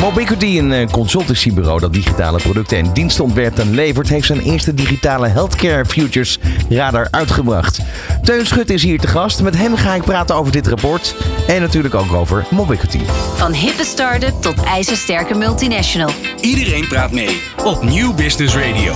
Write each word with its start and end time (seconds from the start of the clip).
Mobiquity, 0.00 0.58
een 0.58 0.72
eh, 0.72 0.88
consultancybureau 0.88 1.80
dat 1.80 1.92
digitale 1.92 2.38
producten 2.38 2.78
en 2.78 2.92
diensten 2.92 3.24
ontwerpt 3.24 3.58
en 3.58 3.74
levert, 3.74 4.08
heeft 4.08 4.26
zijn 4.26 4.40
eerste 4.40 4.74
digitale 4.74 5.28
healthcare 5.28 5.84
futures 5.84 6.38
radar 6.68 7.08
uitgebracht. 7.10 7.80
Teun 8.22 8.46
Schut 8.46 8.70
is 8.70 8.82
hier 8.82 8.98
te 8.98 9.06
gast. 9.06 9.42
Met 9.42 9.56
hem 9.56 9.76
ga 9.76 9.94
ik 9.94 10.02
praten 10.02 10.34
over 10.34 10.52
dit 10.52 10.66
rapport 10.66 11.16
en 11.48 11.60
natuurlijk 11.60 11.94
ook 11.94 12.12
over 12.12 12.46
Mobiquity. 12.50 12.98
Van 13.36 13.52
hippe 13.52 13.84
start-up 13.84 14.42
tot 14.42 14.62
ijzersterke 14.64 15.34
multinational. 15.34 16.10
Iedereen 16.40 16.88
praat 16.88 17.12
mee 17.12 17.40
op 17.64 17.82
Nieuw 17.82 18.14
Business 18.14 18.56
Radio. 18.56 18.94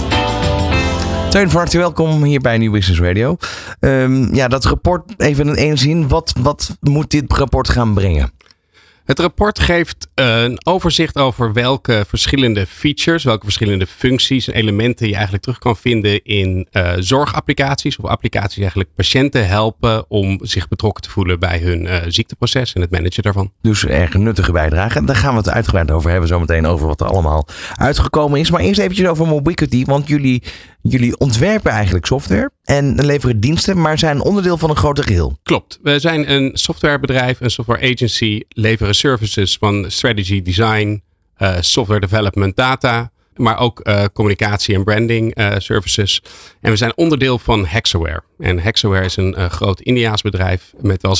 Teun, 1.30 1.50
van 1.50 1.60
harte 1.60 1.78
welkom 1.78 2.22
hier 2.22 2.40
bij 2.40 2.58
New 2.58 2.72
Business 2.72 3.00
Radio. 3.00 3.36
Ehm, 3.80 4.34
ja, 4.34 4.48
dat 4.48 4.64
rapport, 4.64 5.02
even 5.16 5.48
in 5.48 5.56
één 5.56 5.78
zin. 5.78 6.08
Wat, 6.08 6.32
wat 6.40 6.76
moet 6.80 7.10
dit 7.10 7.32
rapport 7.32 7.68
gaan 7.68 7.94
brengen? 7.94 8.33
Het 9.04 9.18
rapport 9.18 9.58
geeft 9.58 10.08
een 10.14 10.66
overzicht 10.66 11.18
over 11.18 11.52
welke 11.52 12.04
verschillende 12.08 12.66
features, 12.66 13.24
welke 13.24 13.44
verschillende 13.44 13.86
functies 13.86 14.48
en 14.48 14.54
elementen 14.54 15.06
je 15.06 15.12
eigenlijk 15.12 15.42
terug 15.42 15.58
kan 15.58 15.76
vinden 15.76 16.24
in 16.24 16.68
uh, 16.72 16.92
zorgapplicaties 16.98 17.96
of 17.96 18.04
applicaties 18.04 18.52
die 18.52 18.62
eigenlijk 18.62 18.94
patiënten 18.94 19.46
helpen 19.46 20.10
om 20.10 20.38
zich 20.42 20.68
betrokken 20.68 21.02
te 21.02 21.10
voelen 21.10 21.40
bij 21.40 21.58
hun 21.58 21.84
uh, 21.84 21.96
ziekteproces 22.06 22.72
en 22.72 22.80
het 22.80 22.90
managen 22.90 23.22
daarvan. 23.22 23.52
Dus 23.60 23.84
erg 23.84 24.14
nuttige 24.14 24.52
bijdrage. 24.52 25.04
Daar 25.04 25.16
gaan 25.16 25.32
we 25.32 25.38
het 25.38 25.50
uitgebreid 25.50 25.90
over 25.90 26.10
hebben, 26.10 26.28
zometeen 26.28 26.66
over 26.66 26.86
wat 26.86 27.00
er 27.00 27.06
allemaal 27.06 27.48
uitgekomen 27.74 28.40
is. 28.40 28.50
Maar 28.50 28.60
eerst 28.60 28.80
eventjes 28.80 29.08
over 29.08 29.26
Mobiquity, 29.26 29.84
want 29.84 30.08
jullie, 30.08 30.42
jullie 30.88 31.18
ontwerpen 31.18 31.70
eigenlijk 31.70 32.06
software 32.06 32.50
en 32.64 33.04
leveren 33.04 33.40
diensten, 33.40 33.80
maar 33.80 33.98
zijn 33.98 34.20
onderdeel 34.20 34.58
van 34.58 34.70
een 34.70 34.76
groter 34.76 35.04
geheel. 35.04 35.38
Klopt. 35.42 35.78
We 35.82 35.98
zijn 35.98 36.30
een 36.30 36.50
softwarebedrijf, 36.52 37.40
een 37.40 37.50
software 37.50 37.92
agency, 37.92 38.40
leveren 38.48 38.94
services 38.94 39.56
van 39.58 39.84
strategy, 39.88 40.42
design, 40.42 41.02
uh, 41.38 41.56
software 41.60 42.00
development, 42.00 42.56
data, 42.56 43.10
maar 43.36 43.58
ook 43.58 43.80
uh, 43.88 44.04
communicatie 44.12 44.74
en 44.74 44.84
branding 44.84 45.38
uh, 45.38 45.54
services. 45.58 46.22
En 46.60 46.70
we 46.70 46.76
zijn 46.76 46.96
onderdeel 46.96 47.38
van 47.38 47.66
Hexaware. 47.66 48.22
En 48.38 48.58
Hexaware 48.58 49.04
is 49.04 49.16
een 49.16 49.50
groot 49.50 49.80
Indiaas 49.80 50.22
bedrijf 50.22 50.72
met 50.80 51.02
wel 51.02 51.16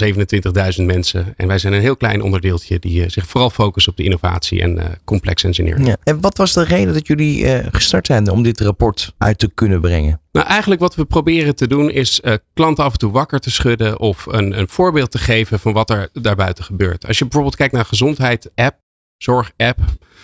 27.000 0.78 0.84
mensen. 0.84 1.34
En 1.36 1.46
wij 1.46 1.58
zijn 1.58 1.72
een 1.72 1.80
heel 1.80 1.96
klein 1.96 2.22
onderdeeltje 2.22 2.78
die 2.78 3.08
zich 3.08 3.26
vooral 3.26 3.50
focust 3.50 3.88
op 3.88 3.96
de 3.96 4.02
innovatie 4.02 4.60
en 4.60 4.98
complex 5.04 5.44
engineering. 5.44 5.86
Ja. 5.86 5.96
En 6.04 6.20
wat 6.20 6.36
was 6.36 6.52
de 6.52 6.64
reden 6.64 6.94
dat 6.94 7.06
jullie 7.06 7.46
gestart 7.72 8.06
zijn 8.06 8.30
om 8.30 8.42
dit 8.42 8.60
rapport 8.60 9.14
uit 9.18 9.38
te 9.38 9.50
kunnen 9.54 9.80
brengen? 9.80 10.20
Nou, 10.34 10.46
eigenlijk 10.46 10.80
wat 10.80 10.94
we 10.94 11.04
proberen 11.04 11.54
te 11.54 11.66
doen 11.66 11.90
is 11.90 12.20
uh, 12.24 12.34
klanten 12.54 12.84
af 12.84 12.92
en 12.92 12.98
toe 12.98 13.10
wakker 13.10 13.40
te 13.40 13.50
schudden 13.50 14.00
of 14.00 14.26
een, 14.26 14.58
een 14.58 14.68
voorbeeld 14.68 15.10
te 15.10 15.18
geven 15.18 15.60
van 15.60 15.72
wat 15.72 15.90
er 15.90 16.08
daarbuiten 16.12 16.64
gebeurt. 16.64 17.06
Als 17.06 17.18
je 17.18 17.24
bijvoorbeeld 17.24 17.56
kijkt 17.56 17.72
naar 17.72 17.84
gezondheid 17.84 18.50
app, 18.54 18.76
zorg 19.25 19.53
app, 19.56 19.78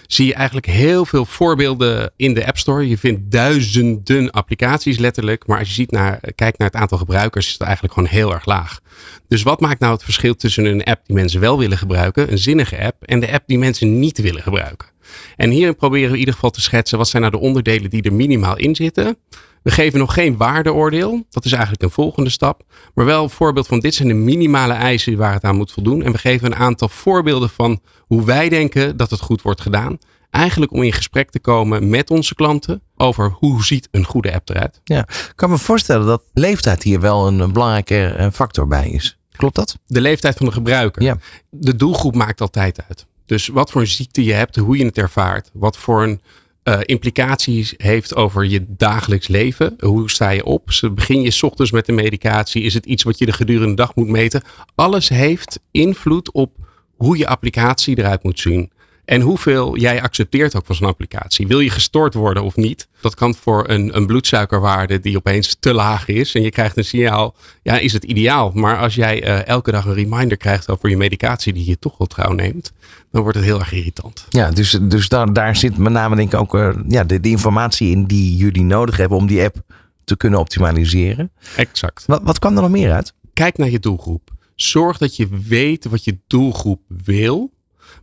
zie 0.07 0.27
je 0.27 0.35
eigenlijk 0.35 0.67
heel 0.67 1.05
veel 1.05 1.25
voorbeelden 1.25 2.13
in 2.17 2.35
de 2.35 2.47
App 2.47 2.59
Store. 2.59 2.89
Je 2.89 2.99
vindt 2.99 3.31
duizenden 3.31 4.31
applicaties 4.31 4.99
letterlijk, 4.99 5.47
maar 5.47 5.59
als 5.59 5.69
je 5.69 5.75
ziet 5.75 5.91
naar, 5.91 6.21
kijkt 6.35 6.59
naar 6.59 6.69
het 6.69 6.77
aantal 6.77 6.99
gebruikers 6.99 7.47
is 7.47 7.53
het 7.53 7.63
eigenlijk 7.63 7.95
gewoon 7.95 8.09
heel 8.09 8.33
erg 8.33 8.45
laag. 8.45 8.81
Dus 9.29 9.43
wat 9.43 9.61
maakt 9.61 9.81
nou 9.81 9.93
het 9.93 10.05
verschil 10.05 10.37
tussen 10.37 10.65
een 10.65 10.85
app 10.85 11.07
die 11.07 11.17
mensen 11.17 11.41
wel 11.41 11.59
willen 11.59 11.79
gebruiken, 11.79 12.33
een 12.33 12.39
zinnige 12.39 12.79
app, 12.85 13.03
en 13.03 13.21
de 13.21 13.33
app 13.33 13.45
die 13.47 13.59
mensen 13.59 13.99
niet 13.99 14.19
willen 14.19 14.43
gebruiken? 14.43 14.89
En 15.37 15.51
hierin 15.51 15.77
proberen 15.77 16.07
we 16.07 16.13
in 16.13 16.19
ieder 16.19 16.35
geval 16.35 16.51
te 16.51 16.61
schetsen 16.61 16.99
wat 16.99 17.09
zijn 17.09 17.23
nou 17.23 17.35
de 17.35 17.41
onderdelen 17.41 17.91
die 17.91 18.03
er 18.03 18.13
minimaal 18.13 18.57
in 18.57 18.75
zitten. 18.75 19.17
We 19.63 19.71
geven 19.71 19.99
nog 19.99 20.15
geen 20.15 20.37
waardeoordeel. 20.37 21.27
Dat 21.31 21.45
is 21.45 21.53
eigenlijk 21.53 21.83
een 21.83 21.91
volgende 21.91 22.31
stap. 22.31 22.63
Maar 22.95 23.05
wel 23.05 23.23
een 23.23 23.31
voorbeeld 23.31 23.67
van 23.67 23.81
dit 23.81 23.95
zijn 23.95 24.09
de 24.09 24.15
minimale 24.15 24.73
eisen 24.73 25.17
waar 25.17 25.33
het 25.33 25.45
aan 25.45 25.57
moet 25.57 25.73
voldoen. 25.73 26.03
En 26.03 26.13
we 26.13 26.19
geven 26.19 26.47
een 26.47 26.59
aantal 26.59 26.89
voorbeelden 26.89 27.51
van 27.51 27.81
hoe 27.99 28.25
wij 28.25 28.49
denken 28.49 28.97
dat 28.97 29.11
het 29.11 29.21
goed 29.21 29.43
wordt 29.43 29.61
gedaan. 29.61 29.99
Eigenlijk 30.31 30.73
om 30.73 30.83
in 30.83 30.93
gesprek 30.93 31.31
te 31.31 31.41
komen 31.41 31.89
met 31.89 32.11
onze 32.11 32.35
klanten 32.35 32.83
over 32.97 33.31
hoe 33.39 33.65
ziet 33.65 33.89
een 33.91 34.05
goede 34.05 34.35
app 34.35 34.49
eruit. 34.49 34.81
Ja, 34.85 35.01
ik 35.09 35.33
kan 35.35 35.51
me 35.51 35.59
voorstellen 35.59 36.07
dat 36.07 36.23
leeftijd 36.33 36.83
hier 36.83 37.01
wel 37.01 37.27
een 37.27 37.53
belangrijke 37.53 38.07
eh, 38.07 38.27
factor 38.33 38.67
bij 38.67 38.91
is. 38.91 39.19
Klopt 39.37 39.55
dat? 39.55 39.79
De 39.87 40.01
leeftijd 40.01 40.37
van 40.37 40.47
de 40.47 40.53
gebruiker. 40.53 41.03
Ja. 41.03 41.17
De 41.51 41.77
doelgroep 41.77 42.15
maakt 42.15 42.41
altijd 42.41 42.83
uit. 42.89 43.07
Dus 43.27 43.49
wat 43.49 43.71
voor 43.71 43.81
een 43.81 43.87
ziekte 43.87 44.25
je 44.25 44.33
hebt, 44.33 44.57
hoe 44.57 44.77
je 44.77 44.85
het 44.85 44.99
ervaart, 44.99 45.51
wat 45.53 45.77
voor 45.77 46.03
een 46.03 46.21
uh, 46.65 46.79
implicaties 46.83 47.75
heeft 47.77 48.15
over 48.17 48.45
je 48.45 48.65
dagelijks 48.69 49.29
leven. 49.29 49.77
Hoe 49.79 50.11
sta 50.11 50.31
je 50.31 50.45
op? 50.45 50.69
Begin 50.93 51.21
je 51.21 51.39
ochtends 51.43 51.71
met 51.71 51.87
de 51.87 51.93
medicatie? 51.93 52.63
Is 52.63 52.75
het 52.75 52.87
iets 52.87 53.03
wat 53.03 53.19
je 53.19 53.27
de 53.27 53.33
gedurende 53.33 53.75
dag 53.75 53.95
moet 53.95 54.09
meten? 54.09 54.43
Alles 54.75 55.09
heeft 55.09 55.61
invloed 55.71 56.33
op 56.33 56.53
hoe 56.97 57.17
je 57.17 57.27
applicatie 57.27 57.99
eruit 57.99 58.23
moet 58.23 58.41
zien. 58.41 58.71
En 59.11 59.21
hoeveel 59.21 59.77
jij 59.77 60.03
accepteert 60.03 60.57
ook 60.57 60.67
van 60.67 60.75
zo'n 60.75 60.87
applicatie. 60.87 61.47
Wil 61.47 61.61
je 61.61 61.71
gestoord 61.71 62.15
worden 62.15 62.43
of 62.43 62.57
niet? 62.57 62.89
Dat 63.01 63.15
kan 63.15 63.35
voor 63.35 63.69
een, 63.69 63.97
een 63.97 64.07
bloedsuikerwaarde 64.07 65.01
die 65.01 65.17
opeens 65.17 65.57
te 65.61 65.75
laag 65.75 66.09
is. 66.09 66.35
En 66.35 66.43
je 66.43 66.51
krijgt 66.51 66.77
een 66.77 66.85
signaal. 66.85 67.35
Ja, 67.63 67.79
is 67.79 67.93
het 67.93 68.05
ideaal. 68.05 68.51
Maar 68.55 68.79
als 68.79 68.95
jij 68.95 69.25
uh, 69.25 69.47
elke 69.47 69.71
dag 69.71 69.85
een 69.85 69.95
reminder 69.95 70.37
krijgt 70.37 70.69
over 70.69 70.89
je 70.89 70.97
medicatie 70.97 71.53
die 71.53 71.67
je 71.67 71.79
toch 71.79 71.99
wel 71.99 72.07
trouw 72.07 72.33
neemt. 72.33 72.73
Dan 73.11 73.23
wordt 73.23 73.37
het 73.37 73.47
heel 73.47 73.59
erg 73.59 73.73
irritant. 73.73 74.27
Ja, 74.29 74.51
dus, 74.51 74.79
dus 74.83 75.09
daar, 75.09 75.33
daar 75.33 75.57
zit 75.57 75.77
met 75.77 75.93
name 75.93 76.17
denk 76.17 76.33
ik 76.33 76.41
ook 76.41 76.55
uh, 76.55 76.71
ja, 76.89 77.05
de, 77.05 77.21
de 77.21 77.29
informatie 77.29 77.91
in 77.91 78.05
die 78.05 78.37
jullie 78.37 78.65
nodig 78.65 78.97
hebben 78.97 79.19
om 79.19 79.27
die 79.27 79.43
app 79.43 79.57
te 80.05 80.17
kunnen 80.17 80.39
optimaliseren. 80.39 81.33
Exact. 81.57 82.05
Wat, 82.07 82.21
wat 82.25 82.39
kwam 82.39 82.57
er 82.57 82.63
nog 82.63 82.71
meer 82.71 82.93
uit? 82.93 83.15
Kijk 83.33 83.59
naar 83.59 83.71
je 83.71 83.79
doelgroep. 83.79 84.31
Zorg 84.55 84.99
dat 84.99 85.17
je 85.17 85.29
weet 85.49 85.85
wat 85.85 86.05
je 86.05 86.19
doelgroep 86.27 86.81
wil. 86.89 87.51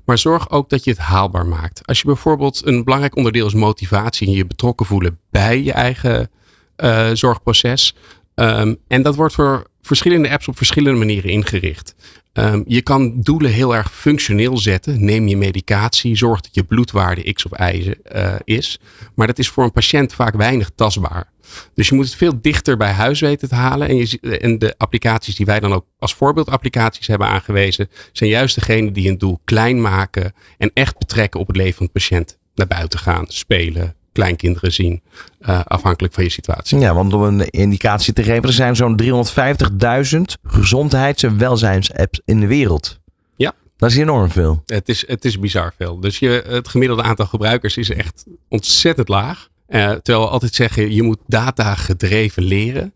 Maar 0.05 0.17
zorg 0.17 0.49
ook 0.49 0.69
dat 0.69 0.83
je 0.83 0.89
het 0.89 0.99
haalbaar 0.99 1.45
maakt. 1.45 1.87
Als 1.87 1.99
je 1.99 2.05
bijvoorbeeld 2.05 2.65
een 2.65 2.83
belangrijk 2.83 3.15
onderdeel 3.15 3.45
is 3.45 3.53
motivatie 3.53 4.27
en 4.27 4.33
je 4.33 4.45
betrokken 4.45 4.85
voelen 4.85 5.19
bij 5.29 5.63
je 5.63 5.71
eigen 5.71 6.29
uh, 6.77 7.09
zorgproces. 7.13 7.95
Um, 8.35 8.77
en 8.87 9.01
dat 9.01 9.15
wordt 9.15 9.33
voor 9.33 9.67
verschillende 9.81 10.29
apps 10.29 10.47
op 10.47 10.57
verschillende 10.57 10.99
manieren 10.99 11.29
ingericht. 11.29 11.95
Um, 12.39 12.63
je 12.67 12.81
kan 12.81 13.21
doelen 13.21 13.51
heel 13.51 13.75
erg 13.75 13.93
functioneel 13.93 14.57
zetten. 14.57 15.05
Neem 15.05 15.27
je 15.27 15.37
medicatie, 15.37 16.15
zorg 16.15 16.41
dat 16.41 16.55
je 16.55 16.63
bloedwaarde 16.63 17.33
X 17.33 17.45
of 17.45 17.59
Y 17.59 17.93
uh, 18.15 18.33
is. 18.43 18.79
Maar 19.15 19.27
dat 19.27 19.39
is 19.39 19.49
voor 19.49 19.63
een 19.63 19.71
patiënt 19.71 20.13
vaak 20.13 20.35
weinig 20.35 20.71
tastbaar. 20.75 21.31
Dus 21.73 21.89
je 21.89 21.95
moet 21.95 22.05
het 22.05 22.15
veel 22.15 22.41
dichter 22.41 22.77
bij 22.77 22.91
huis 22.91 23.19
weten 23.19 23.49
te 23.49 23.55
halen. 23.55 23.87
En, 23.87 23.95
je, 23.95 24.39
en 24.39 24.59
de 24.59 24.75
applicaties 24.77 25.35
die 25.35 25.45
wij 25.45 25.59
dan 25.59 25.73
ook 25.73 25.85
als 25.99 26.13
voorbeeldapplicaties 26.13 27.07
hebben 27.07 27.27
aangewezen, 27.27 27.89
zijn 28.11 28.29
juist 28.29 28.55
degene 28.55 28.91
die 28.91 29.09
een 29.09 29.17
doel 29.17 29.41
klein 29.43 29.81
maken 29.81 30.33
en 30.57 30.71
echt 30.73 30.97
betrekken 30.97 31.39
op 31.39 31.47
het 31.47 31.55
leven 31.55 31.75
van 31.75 31.85
de 31.85 31.91
patiënt. 31.91 32.37
Naar 32.55 32.67
buiten 32.67 32.99
gaan, 32.99 33.25
spelen, 33.27 33.95
kleinkinderen 34.17 34.73
zien, 34.73 35.01
uh, 35.41 35.59
afhankelijk 35.63 36.13
van 36.13 36.23
je 36.23 36.29
situatie. 36.29 36.79
Ja, 36.79 36.93
want 36.93 37.13
om 37.13 37.21
een 37.21 37.49
indicatie 37.49 38.13
te 38.13 38.23
geven, 38.23 38.43
er 38.43 38.53
zijn 38.53 38.75
zo'n 38.75 38.95
350.000 38.95 40.37
gezondheids- 40.43 41.23
en 41.23 41.37
welzijnsapps 41.37 42.21
in 42.25 42.39
de 42.39 42.47
wereld. 42.47 42.99
Ja. 43.35 43.53
Dat 43.77 43.89
is 43.89 43.97
enorm 43.97 44.29
veel. 44.29 44.63
Het 44.65 44.89
is, 44.89 45.07
het 45.07 45.25
is 45.25 45.39
bizar 45.39 45.73
veel. 45.77 45.99
Dus 45.99 46.19
je, 46.19 46.43
het 46.47 46.67
gemiddelde 46.67 47.03
aantal 47.03 47.25
gebruikers 47.25 47.77
is 47.77 47.89
echt 47.89 48.25
ontzettend 48.49 49.07
laag. 49.07 49.47
Uh, 49.69 49.91
terwijl 49.91 50.25
we 50.25 50.31
altijd 50.31 50.55
zeggen, 50.55 50.93
je 50.93 51.03
moet 51.03 51.19
data 51.27 51.75
gedreven 51.75 52.43
leren. 52.43 52.93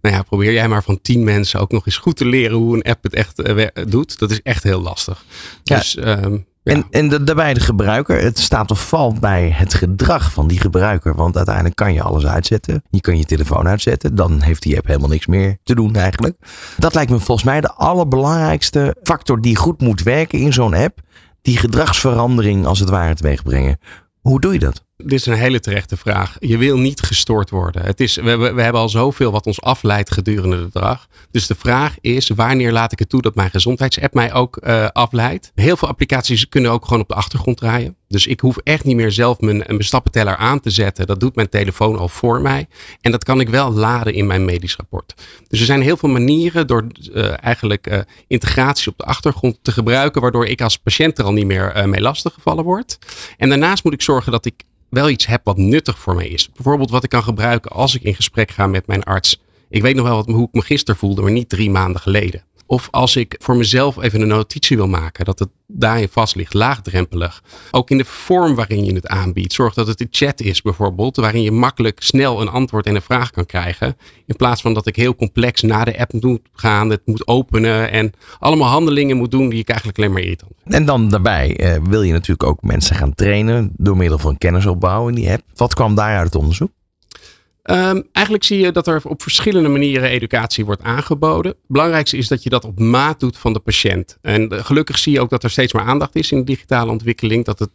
Nou 0.00 0.14
ja, 0.14 0.22
probeer 0.22 0.52
jij 0.52 0.68
maar 0.68 0.82
van 0.82 1.00
tien 1.00 1.24
mensen 1.24 1.60
ook 1.60 1.72
nog 1.72 1.86
eens 1.86 1.96
goed 1.96 2.16
te 2.16 2.26
leren 2.26 2.56
hoe 2.56 2.74
een 2.74 2.82
app 2.82 3.02
het 3.02 3.14
echt 3.14 3.48
uh, 3.48 3.66
doet. 3.88 4.18
Dat 4.18 4.30
is 4.30 4.42
echt 4.42 4.62
heel 4.62 4.80
lastig. 4.80 5.24
Ja. 5.62 5.76
Dus, 5.76 5.96
um, 5.96 6.46
En, 6.64 6.84
en 6.90 7.08
de, 7.08 7.24
daarbij 7.24 7.54
de 7.54 7.60
gebruiker, 7.60 8.20
het 8.20 8.38
staat 8.38 8.70
of 8.70 8.88
valt 8.88 9.20
bij 9.20 9.50
het 9.54 9.74
gedrag 9.74 10.32
van 10.32 10.46
die 10.46 10.60
gebruiker. 10.60 11.14
Want 11.14 11.36
uiteindelijk 11.36 11.76
kan 11.76 11.92
je 11.92 12.02
alles 12.02 12.26
uitzetten. 12.26 12.82
Je 12.90 13.00
kan 13.00 13.16
je 13.16 13.24
telefoon 13.24 13.68
uitzetten. 13.68 14.14
Dan 14.14 14.40
heeft 14.40 14.62
die 14.62 14.76
app 14.76 14.86
helemaal 14.86 15.08
niks 15.08 15.26
meer 15.26 15.56
te 15.62 15.74
doen 15.74 15.94
eigenlijk. 15.94 16.36
Dat 16.76 16.94
lijkt 16.94 17.10
me 17.10 17.18
volgens 17.18 17.46
mij 17.46 17.60
de 17.60 17.72
allerbelangrijkste 17.72 18.96
factor 19.02 19.40
die 19.40 19.56
goed 19.56 19.80
moet 19.80 20.02
werken 20.02 20.38
in 20.38 20.52
zo'n 20.52 20.74
app. 20.74 21.00
Die 21.42 21.56
gedragsverandering 21.56 22.66
als 22.66 22.78
het 22.78 22.88
ware 22.88 23.14
teweeg 23.14 23.42
brengen. 23.42 23.78
Hoe 24.20 24.40
doe 24.40 24.52
je 24.52 24.58
dat? 24.58 24.84
Dit 25.06 25.18
is 25.18 25.26
een 25.26 25.34
hele 25.34 25.60
terechte 25.60 25.96
vraag. 25.96 26.36
Je 26.40 26.58
wil 26.58 26.78
niet 26.78 27.00
gestoord 27.00 27.50
worden. 27.50 27.82
Het 27.82 28.00
is, 28.00 28.16
we, 28.16 28.36
we, 28.36 28.62
hebben 28.62 28.80
al 28.80 28.88
zoveel 28.88 29.32
wat 29.32 29.46
ons 29.46 29.60
afleidt 29.60 30.10
gedurende 30.10 30.56
de 30.56 30.80
dag. 30.80 31.06
Dus 31.30 31.46
de 31.46 31.54
vraag 31.54 31.96
is, 32.00 32.28
wanneer 32.28 32.72
laat 32.72 32.92
ik 32.92 32.98
het 32.98 33.08
toe 33.08 33.22
dat 33.22 33.34
mijn 33.34 33.50
gezondheidsapp 33.50 34.14
mij 34.14 34.32
ook 34.32 34.60
uh, 34.62 34.86
afleidt? 34.86 35.52
Heel 35.54 35.76
veel 35.76 35.88
applicaties 35.88 36.48
kunnen 36.48 36.70
ook 36.70 36.84
gewoon 36.84 37.02
op 37.02 37.08
de 37.08 37.14
achtergrond 37.14 37.56
draaien. 37.56 37.96
Dus 38.08 38.26
ik 38.26 38.40
hoef 38.40 38.56
echt 38.56 38.84
niet 38.84 38.96
meer 38.96 39.12
zelf 39.12 39.40
mijn, 39.40 39.56
mijn 39.56 39.84
stappenteller 39.84 40.36
aan 40.36 40.60
te 40.60 40.70
zetten. 40.70 41.06
Dat 41.06 41.20
doet 41.20 41.34
mijn 41.34 41.48
telefoon 41.48 41.98
al 41.98 42.08
voor 42.08 42.40
mij. 42.40 42.66
En 43.00 43.10
dat 43.10 43.24
kan 43.24 43.40
ik 43.40 43.48
wel 43.48 43.72
laden 43.72 44.14
in 44.14 44.26
mijn 44.26 44.44
medisch 44.44 44.76
rapport. 44.76 45.14
Dus 45.48 45.60
er 45.60 45.66
zijn 45.66 45.82
heel 45.82 45.96
veel 45.96 46.08
manieren 46.08 46.66
door 46.66 46.86
uh, 47.12 47.44
eigenlijk 47.44 47.90
uh, 47.90 47.98
integratie 48.26 48.90
op 48.90 48.98
de 48.98 49.04
achtergrond 49.04 49.58
te 49.62 49.72
gebruiken. 49.72 50.20
Waardoor 50.20 50.46
ik 50.46 50.60
als 50.60 50.76
patiënt 50.76 51.18
er 51.18 51.24
al 51.24 51.32
niet 51.32 51.46
meer 51.46 51.88
mee 51.88 52.00
lastiggevallen 52.00 52.64
word. 52.64 52.98
En 53.36 53.48
daarnaast 53.48 53.84
moet 53.84 53.92
ik 53.92 54.02
zorgen 54.02 54.32
dat 54.32 54.46
ik 54.46 54.54
wel 54.94 55.08
iets 55.08 55.26
heb 55.26 55.40
wat 55.44 55.56
nuttig 55.56 55.98
voor 55.98 56.14
mij 56.14 56.28
is. 56.28 56.50
Bijvoorbeeld 56.52 56.90
wat 56.90 57.04
ik 57.04 57.10
kan 57.10 57.22
gebruiken 57.22 57.70
als 57.70 57.94
ik 57.94 58.02
in 58.02 58.14
gesprek 58.14 58.50
ga 58.50 58.66
met 58.66 58.86
mijn 58.86 59.02
arts. 59.02 59.42
Ik 59.68 59.82
weet 59.82 59.94
nog 59.96 60.06
wel 60.06 60.16
wat, 60.16 60.26
hoe 60.26 60.46
ik 60.46 60.52
me 60.52 60.62
gisteren 60.62 61.00
voelde, 61.00 61.22
maar 61.22 61.30
niet 61.30 61.48
drie 61.48 61.70
maanden 61.70 62.00
geleden. 62.00 62.44
Of 62.66 62.88
als 62.90 63.16
ik 63.16 63.36
voor 63.38 63.56
mezelf 63.56 64.02
even 64.02 64.20
een 64.20 64.28
notitie 64.28 64.76
wil 64.76 64.88
maken, 64.88 65.24
dat 65.24 65.38
het 65.38 65.48
daarin 65.66 66.08
vast 66.08 66.34
ligt, 66.34 66.54
laagdrempelig. 66.54 67.42
Ook 67.70 67.90
in 67.90 67.98
de 67.98 68.04
vorm 68.04 68.54
waarin 68.54 68.84
je 68.84 68.94
het 68.94 69.06
aanbiedt. 69.06 69.52
Zorg 69.52 69.74
dat 69.74 69.86
het 69.86 70.00
een 70.00 70.08
chat 70.10 70.40
is 70.40 70.62
bijvoorbeeld, 70.62 71.16
waarin 71.16 71.42
je 71.42 71.50
makkelijk 71.50 72.02
snel 72.02 72.40
een 72.40 72.48
antwoord 72.48 72.86
en 72.86 72.94
een 72.94 73.02
vraag 73.02 73.30
kan 73.30 73.46
krijgen. 73.46 73.96
In 74.26 74.36
plaats 74.36 74.62
van 74.62 74.74
dat 74.74 74.86
ik 74.86 74.96
heel 74.96 75.14
complex 75.14 75.62
naar 75.62 75.84
de 75.84 75.98
app 75.98 76.12
moet 76.12 76.40
gaan, 76.52 76.90
het 76.90 77.02
moet 77.04 77.26
openen 77.26 77.90
en 77.90 78.12
allemaal 78.38 78.68
handelingen 78.68 79.16
moet 79.16 79.30
doen 79.30 79.48
die 79.48 79.58
ik 79.58 79.68
eigenlijk 79.68 79.98
alleen 79.98 80.12
maar 80.12 80.22
irritant. 80.22 80.52
En 80.64 80.84
dan 80.84 81.08
daarbij 81.08 81.56
eh, 81.56 81.82
wil 81.82 82.02
je 82.02 82.12
natuurlijk 82.12 82.48
ook 82.48 82.62
mensen 82.62 82.96
gaan 82.96 83.14
trainen 83.14 83.72
door 83.76 83.96
middel 83.96 84.18
van 84.18 84.38
kennisopbouw 84.38 85.08
in 85.08 85.14
die 85.14 85.30
app. 85.30 85.42
Wat 85.54 85.74
kwam 85.74 85.94
daar 85.94 86.16
uit 86.16 86.26
het 86.26 86.34
onderzoek? 86.34 86.70
Um, 87.70 88.08
eigenlijk 88.12 88.44
zie 88.44 88.58
je 88.58 88.72
dat 88.72 88.86
er 88.86 89.00
op 89.04 89.22
verschillende 89.22 89.68
manieren 89.68 90.08
educatie 90.08 90.64
wordt 90.64 90.82
aangeboden. 90.82 91.50
Het 91.50 91.60
belangrijkste 91.66 92.16
is 92.16 92.28
dat 92.28 92.42
je 92.42 92.50
dat 92.50 92.64
op 92.64 92.78
maat 92.78 93.20
doet 93.20 93.38
van 93.38 93.52
de 93.52 93.58
patiënt. 93.58 94.18
En 94.22 94.52
uh, 94.52 94.64
gelukkig 94.64 94.98
zie 94.98 95.12
je 95.12 95.20
ook 95.20 95.30
dat 95.30 95.44
er 95.44 95.50
steeds 95.50 95.72
meer 95.72 95.82
aandacht 95.82 96.16
is 96.16 96.32
in 96.32 96.38
de 96.38 96.44
digitale 96.44 96.90
ontwikkeling. 96.90 97.44
Dat 97.44 97.58
het 97.58 97.70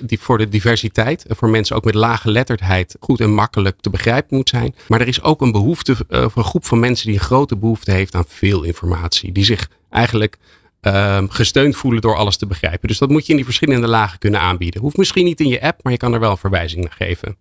die 0.00 0.18
voor 0.20 0.38
de 0.38 0.48
diversiteit 0.48 1.26
en 1.26 1.36
voor 1.36 1.48
mensen 1.48 1.76
ook 1.76 1.84
met 1.84 1.94
lage 1.94 2.20
geletterdheid 2.20 2.96
goed 3.00 3.20
en 3.20 3.34
makkelijk 3.34 3.80
te 3.80 3.90
begrijpen 3.90 4.36
moet 4.36 4.48
zijn. 4.48 4.74
Maar 4.88 5.00
er 5.00 5.08
is 5.08 5.22
ook 5.22 5.40
een 5.40 5.52
behoefte, 5.52 5.92
uh, 5.92 6.26
een 6.34 6.44
groep 6.44 6.64
van 6.64 6.78
mensen 6.78 7.06
die 7.06 7.14
een 7.14 7.24
grote 7.24 7.56
behoefte 7.56 7.90
heeft 7.90 8.14
aan 8.14 8.24
veel 8.26 8.62
informatie. 8.62 9.32
Die 9.32 9.44
zich 9.44 9.70
eigenlijk 9.90 10.38
uh, 10.82 11.22
gesteund 11.28 11.76
voelen 11.76 12.00
door 12.00 12.16
alles 12.16 12.36
te 12.36 12.46
begrijpen. 12.46 12.88
Dus 12.88 12.98
dat 12.98 13.08
moet 13.08 13.24
je 13.24 13.30
in 13.30 13.36
die 13.36 13.44
verschillende 13.44 13.86
lagen 13.86 14.18
kunnen 14.18 14.40
aanbieden. 14.40 14.80
Hoeft 14.80 14.96
misschien 14.96 15.24
niet 15.24 15.40
in 15.40 15.48
je 15.48 15.62
app, 15.62 15.82
maar 15.82 15.92
je 15.92 15.98
kan 15.98 16.12
er 16.14 16.20
wel 16.20 16.30
een 16.30 16.36
verwijzing 16.36 16.82
naar 16.82 16.92
geven. 16.92 17.36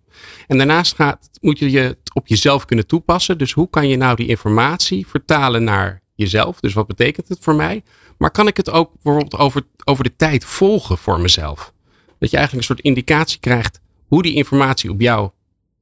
En 0.47 0.57
daarnaast 0.57 0.95
gaat, 0.95 1.29
moet 1.41 1.59
je 1.59 1.79
het 1.79 1.97
op 2.13 2.27
jezelf 2.27 2.65
kunnen 2.65 2.87
toepassen. 2.87 3.37
Dus 3.37 3.51
hoe 3.51 3.69
kan 3.69 3.87
je 3.87 3.97
nou 3.97 4.15
die 4.15 4.27
informatie 4.27 5.07
vertalen 5.07 5.63
naar 5.63 6.01
jezelf? 6.15 6.59
Dus 6.59 6.73
wat 6.73 6.87
betekent 6.87 7.27
het 7.27 7.37
voor 7.41 7.55
mij? 7.55 7.83
Maar 8.17 8.31
kan 8.31 8.47
ik 8.47 8.57
het 8.57 8.69
ook 8.69 8.91
bijvoorbeeld 8.93 9.37
over, 9.37 9.63
over 9.83 10.03
de 10.03 10.15
tijd 10.15 10.45
volgen 10.45 10.97
voor 10.97 11.19
mezelf? 11.19 11.73
Dat 12.19 12.29
je 12.29 12.37
eigenlijk 12.37 12.67
een 12.67 12.75
soort 12.75 12.87
indicatie 12.87 13.39
krijgt 13.39 13.79
hoe 14.07 14.21
die 14.21 14.35
informatie 14.35 14.91
op 14.91 15.01
jou 15.01 15.29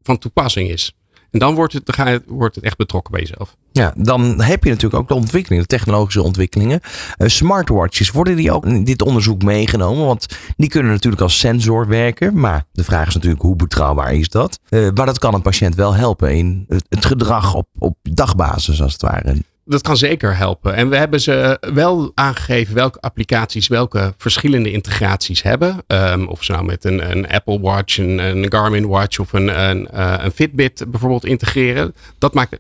van 0.02 0.18
toepassing 0.18 0.69
is. 0.69 0.94
En 1.31 1.40
dan 1.40 1.56
wordt 1.56 1.74
het, 1.74 1.86
dan 1.86 2.22
wordt 2.28 2.56
het 2.56 2.63
echt 2.63 2.78
betrokken 2.78 3.12
bij 3.12 3.22
jezelf. 3.22 3.56
Ja, 3.75 3.94
dan 3.98 4.42
heb 4.42 4.63
je 4.63 4.69
natuurlijk 4.69 5.01
ook 5.01 5.07
de 5.07 5.13
ontwikkelingen, 5.13 5.68
de 5.68 5.75
technologische 5.75 6.22
ontwikkelingen. 6.22 6.80
Uh, 7.18 7.27
smartwatches, 7.27 8.12
worden 8.12 8.36
die 8.36 8.51
ook 8.51 8.66
in 8.66 8.83
dit 8.83 9.01
onderzoek 9.01 9.44
meegenomen? 9.44 10.06
Want 10.06 10.25
die 10.57 10.69
kunnen 10.69 10.92
natuurlijk 10.92 11.22
als 11.22 11.39
sensor 11.39 11.88
werken. 11.88 12.39
Maar 12.39 12.63
de 12.72 12.83
vraag 12.83 13.07
is 13.07 13.13
natuurlijk, 13.13 13.42
hoe 13.42 13.56
betrouwbaar 13.56 14.13
is 14.13 14.30
dat? 14.30 14.60
Uh, 14.69 14.89
maar 14.94 15.06
dat 15.06 15.19
kan 15.19 15.33
een 15.33 15.42
patiënt 15.42 15.75
wel 15.75 15.94
helpen 15.94 16.36
in 16.36 16.66
het, 16.89 17.06
gedrag 17.06 17.56
op, 17.56 17.68
op 17.80 17.98
dagbasis, 18.01 18.81
als 18.81 18.94
het 18.94 19.01
ware 19.01 19.36
dat 19.66 19.81
kan 19.81 19.98
zeker 19.98 20.38
helpen. 20.38 20.75
En 20.75 20.89
we 20.89 20.95
hebben 20.95 21.21
ze 21.21 21.57
wel 21.74 22.12
aangegeven 22.13 22.75
welke 22.75 23.00
applicaties 23.00 23.68
welke 23.68 24.13
verschillende 24.18 24.71
integraties 24.71 25.44
hebben. 25.44 25.83
Um, 25.88 26.28
of 26.28 26.44
ze 26.44 26.51
nou 26.51 26.66
met 26.66 26.83
een, 26.83 27.12
een 27.12 27.28
Apple 27.28 27.60
Watch, 27.60 27.98
een, 27.98 28.18
een, 28.18 28.51
Garmin 28.51 28.88
Watch 28.88 29.19
of 29.19 29.33
een, 29.33 29.69
een, 29.69 29.88
uh, 29.94 30.13
een 30.18 30.31
Fitbit 30.31 30.86
bijvoorbeeld 30.88 31.25
integreren. 31.25 31.95
Dat 32.18 32.33
maakt 32.33 32.60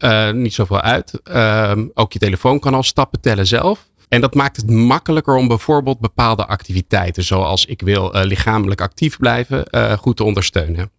uh, 0.00 0.30
niet 0.30 0.54
zoveel 0.54 0.80
uit. 0.80 1.20
Um, 1.24 1.90
ook 1.94 2.12
je 2.12 2.18
telefoon 2.18 2.58
kan 2.58 2.74
al 2.74 2.82
stappen 2.82 3.20
tellen 3.20 3.46
zelf. 3.46 3.88
En 4.08 4.20
dat 4.20 4.34
maakt 4.34 4.56
het 4.56 4.70
makkelijker 4.70 5.36
om 5.36 5.48
bijvoorbeeld 5.48 6.00
bepaalde 6.00 6.46
activiteiten, 6.46 7.24
zoals 7.24 7.64
ik 7.64 7.80
wil 7.80 8.16
uh, 8.16 8.24
lichamelijk 8.24 8.80
actief 8.80 9.18
blijven, 9.18 9.66
goed 9.98 10.16
te 10.16 10.24
ondersteunen. 10.24 10.90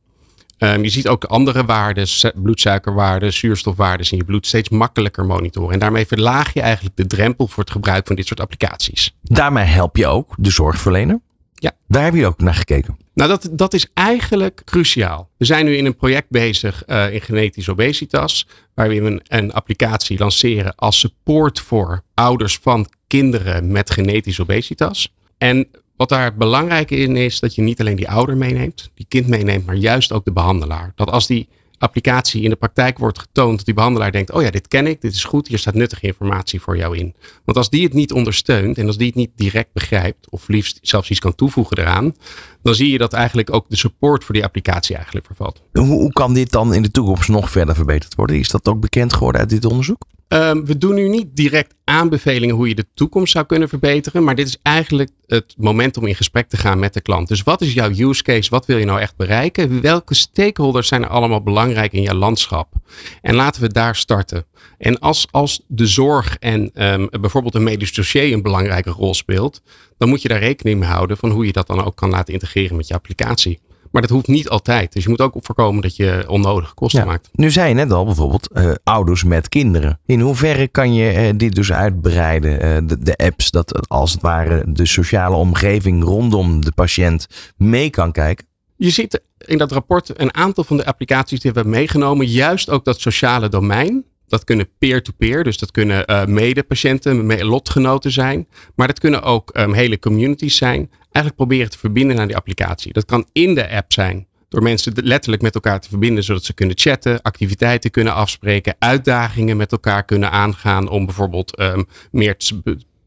Um, 0.59 0.83
je 0.83 0.89
ziet 0.89 1.07
ook 1.07 1.23
andere 1.23 1.65
waarden, 1.65 2.07
bloedsuikerwaarden, 2.35 3.33
zuurstofwaarden 3.33 4.11
in 4.11 4.17
je 4.17 4.23
bloed 4.23 4.47
steeds 4.47 4.69
makkelijker 4.69 5.25
monitoren. 5.25 5.73
En 5.73 5.79
daarmee 5.79 6.07
verlaag 6.07 6.53
je 6.53 6.61
eigenlijk 6.61 6.95
de 6.95 7.07
drempel 7.07 7.47
voor 7.47 7.63
het 7.63 7.71
gebruik 7.71 8.07
van 8.07 8.15
dit 8.15 8.27
soort 8.27 8.39
applicaties. 8.39 9.15
Daarmee 9.21 9.65
help 9.65 9.97
je 9.97 10.07
ook 10.07 10.35
de 10.37 10.51
zorgverlener. 10.51 11.19
Ja. 11.59 11.71
Daar 11.87 12.03
heb 12.03 12.13
je 12.13 12.25
ook 12.25 12.39
naar 12.39 12.53
gekeken. 12.53 12.97
Nou, 13.13 13.29
dat, 13.29 13.49
dat 13.51 13.73
is 13.73 13.87
eigenlijk 13.93 14.61
cruciaal. 14.65 15.29
We 15.37 15.45
zijn 15.45 15.65
nu 15.65 15.75
in 15.75 15.85
een 15.85 15.95
project 15.95 16.29
bezig 16.29 16.83
uh, 16.87 17.13
in 17.13 17.21
genetisch 17.21 17.69
obesitas, 17.69 18.47
waar 18.73 18.89
we 18.89 18.95
een, 18.95 19.21
een 19.27 19.53
applicatie 19.53 20.19
lanceren 20.19 20.75
als 20.75 20.99
support 20.99 21.59
voor 21.59 22.03
ouders 22.13 22.57
van 22.61 22.87
kinderen 23.07 23.71
met 23.71 23.89
genetisch 23.89 24.39
obesitas. 24.39 25.13
En 25.37 25.67
wat 25.95 26.09
daar 26.09 26.35
belangrijk 26.35 26.91
in 26.91 27.15
is, 27.15 27.39
dat 27.39 27.55
je 27.55 27.61
niet 27.61 27.79
alleen 27.79 27.95
die 27.95 28.09
ouder 28.09 28.37
meeneemt, 28.37 28.91
die 28.93 29.05
kind 29.09 29.27
meeneemt, 29.27 29.65
maar 29.65 29.75
juist 29.75 30.11
ook 30.11 30.25
de 30.25 30.31
behandelaar. 30.31 30.91
Dat 30.95 31.11
als 31.11 31.27
die 31.27 31.49
applicatie 31.77 32.41
in 32.41 32.49
de 32.49 32.55
praktijk 32.55 32.97
wordt 32.97 33.19
getoond, 33.19 33.55
dat 33.57 33.65
die 33.65 33.73
behandelaar 33.73 34.11
denkt, 34.11 34.31
oh 34.31 34.41
ja, 34.41 34.49
dit 34.49 34.67
ken 34.67 34.87
ik, 34.87 35.01
dit 35.01 35.13
is 35.13 35.23
goed, 35.23 35.47
hier 35.47 35.57
staat 35.57 35.73
nuttige 35.73 36.05
informatie 36.05 36.61
voor 36.61 36.77
jou 36.77 36.97
in. 36.97 37.15
Want 37.45 37.57
als 37.57 37.69
die 37.69 37.83
het 37.83 37.93
niet 37.93 38.11
ondersteunt 38.11 38.77
en 38.77 38.87
als 38.87 38.97
die 38.97 39.07
het 39.07 39.15
niet 39.15 39.31
direct 39.35 39.73
begrijpt, 39.73 40.29
of 40.29 40.47
liefst 40.47 40.79
zelfs 40.81 41.09
iets 41.09 41.19
kan 41.19 41.35
toevoegen 41.35 41.77
eraan, 41.77 42.15
dan 42.61 42.75
zie 42.75 42.91
je 42.91 42.97
dat 42.97 43.13
eigenlijk 43.13 43.53
ook 43.53 43.65
de 43.69 43.77
support 43.77 44.23
voor 44.23 44.33
die 44.33 44.43
applicatie 44.43 44.95
eigenlijk 44.95 45.25
vervalt. 45.25 45.61
Hoe, 45.71 45.85
hoe 45.85 46.11
kan 46.11 46.33
dit 46.33 46.51
dan 46.51 46.73
in 46.73 46.81
de 46.81 46.91
toekomst 46.91 47.29
nog 47.29 47.51
verder 47.51 47.75
verbeterd 47.75 48.15
worden? 48.15 48.39
Is 48.39 48.49
dat 48.49 48.67
ook 48.67 48.79
bekend 48.79 49.13
geworden 49.13 49.41
uit 49.41 49.49
dit 49.49 49.65
onderzoek? 49.65 50.05
Um, 50.29 50.65
we 50.65 50.77
doen 50.77 50.95
nu 50.95 51.09
niet 51.09 51.27
direct 51.33 51.73
aanbevelingen 51.83 52.55
hoe 52.55 52.67
je 52.67 52.75
de 52.75 52.85
toekomst 52.93 53.31
zou 53.31 53.45
kunnen 53.45 53.69
verbeteren. 53.69 54.23
Maar 54.23 54.35
dit 54.35 54.47
is 54.47 54.57
eigenlijk 54.61 55.09
het 55.25 55.53
moment 55.57 55.97
om 55.97 56.05
in 56.05 56.15
gesprek 56.15 56.49
te 56.49 56.57
gaan 56.57 56.79
met 56.79 56.93
de 56.93 57.01
klant. 57.01 57.27
Dus 57.27 57.43
wat 57.43 57.61
is 57.61 57.73
jouw 57.73 57.89
use 57.89 58.23
case? 58.23 58.49
Wat 58.49 58.65
wil 58.65 58.77
je 58.77 58.85
nou 58.85 58.99
echt 58.99 59.15
bereiken? 59.15 59.81
Welke 59.81 60.15
stakeholders 60.15 60.87
zijn 60.87 61.03
er 61.03 61.09
allemaal 61.09 61.43
belangrijk 61.43 61.93
in 61.93 62.01
jouw 62.01 62.15
landschap? 62.15 62.73
En 63.21 63.35
laten 63.35 63.61
we 63.61 63.67
daar 63.67 63.95
starten. 63.95 64.45
En 64.77 64.99
als, 64.99 65.27
als 65.31 65.61
de 65.67 65.87
zorg 65.87 66.37
en 66.39 66.91
um, 66.91 67.09
bijvoorbeeld 67.21 67.55
een 67.55 67.63
medisch 67.63 67.93
dossier 67.93 68.33
een 68.33 68.41
belangrijke 68.41 68.89
rol 68.89 69.13
speelt, 69.13 69.61
dan 69.97 70.09
moet 70.09 70.21
je 70.21 70.27
daar 70.27 70.39
rekening 70.39 70.79
mee 70.79 70.89
houden 70.89 71.17
van 71.17 71.29
hoe 71.29 71.45
je 71.45 71.51
dat 71.51 71.67
dan 71.67 71.83
ook 71.83 71.95
kan 71.95 72.09
laten 72.09 72.33
integreren 72.33 72.75
met 72.75 72.87
je 72.87 72.93
applicatie. 72.93 73.59
Maar 73.97 74.07
dat 74.07 74.15
hoeft 74.15 74.27
niet 74.27 74.49
altijd. 74.49 74.93
Dus 74.93 75.03
je 75.03 75.09
moet 75.09 75.21
ook 75.21 75.35
voorkomen 75.41 75.81
dat 75.81 75.95
je 75.95 76.25
onnodige 76.27 76.73
kosten 76.73 76.99
ja. 76.99 77.05
maakt. 77.05 77.29
Nu 77.31 77.51
zei 77.51 77.69
je 77.69 77.73
net 77.73 77.91
al 77.91 78.05
bijvoorbeeld 78.05 78.49
uh, 78.53 78.71
ouders 78.83 79.23
met 79.23 79.49
kinderen. 79.49 79.99
In 80.05 80.19
hoeverre 80.19 80.67
kan 80.67 80.93
je 80.93 81.13
uh, 81.13 81.37
dit 81.37 81.55
dus 81.55 81.71
uitbreiden? 81.71 82.51
Uh, 82.51 82.87
de, 82.87 82.99
de, 82.99 83.15
apps, 83.15 83.51
dat 83.51 83.89
als 83.89 84.11
het 84.11 84.21
ware 84.21 84.63
de 84.67 84.85
sociale 84.85 85.35
omgeving 85.35 86.03
rondom 86.03 86.65
de 86.65 86.71
patiënt 86.71 87.27
mee 87.55 87.89
kan 87.89 88.11
kijken? 88.11 88.45
Je 88.75 88.89
ziet 88.89 89.21
in 89.37 89.57
dat 89.57 89.71
rapport 89.71 90.19
een 90.19 90.33
aantal 90.33 90.63
van 90.63 90.77
de 90.77 90.85
applicaties 90.85 91.39
die 91.39 91.51
we 91.51 91.57
hebben 91.57 91.77
meegenomen. 91.77 92.27
Juist 92.27 92.69
ook 92.69 92.85
dat 92.85 93.01
sociale 93.01 93.49
domein. 93.49 94.05
Dat 94.27 94.43
kunnen 94.43 94.69
peer-to-peer, 94.77 95.43
dus 95.43 95.57
dat 95.57 95.71
kunnen 95.71 96.03
uh, 96.11 96.25
medepatiënten, 96.25 97.43
lotgenoten 97.43 98.11
zijn. 98.11 98.47
Maar 98.75 98.87
dat 98.87 98.99
kunnen 98.99 99.21
ook 99.23 99.57
um, 99.57 99.73
hele 99.73 99.99
communities 99.99 100.57
zijn. 100.57 100.89
Eigenlijk 101.01 101.35
proberen 101.35 101.69
te 101.69 101.77
verbinden 101.77 102.15
naar 102.15 102.27
die 102.27 102.35
applicatie. 102.35 102.93
Dat 102.93 103.05
kan 103.05 103.27
in 103.31 103.55
de 103.55 103.69
app 103.69 103.93
zijn, 103.93 104.27
door 104.49 104.63
mensen 104.63 104.93
letterlijk 104.95 105.41
met 105.41 105.55
elkaar 105.55 105.79
te 105.79 105.89
verbinden, 105.89 106.23
zodat 106.23 106.43
ze 106.43 106.53
kunnen 106.53 106.77
chatten, 106.77 107.21
activiteiten 107.21 107.91
kunnen 107.91 108.13
afspreken, 108.13 108.75
uitdagingen 108.79 109.57
met 109.57 109.71
elkaar 109.71 110.05
kunnen 110.05 110.31
aangaan 110.31 110.89
om 110.89 111.05
bijvoorbeeld 111.05 111.59
um, 111.59 111.85
meer 112.11 112.37